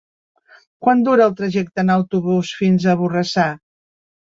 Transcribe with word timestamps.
Quant 0.85 1.03
dura 1.09 1.27
el 1.29 1.37
trajecte 1.43 1.85
en 1.85 1.95
autobús 1.99 2.59
fins 2.65 2.91
a 2.97 3.01
Borrassà? 3.05 3.51